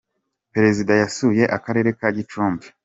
perezida 0.53 0.91
yasuye 1.01 1.43
akarere 1.57 1.89
ka 1.99 2.07
gicumbi. 2.15 2.65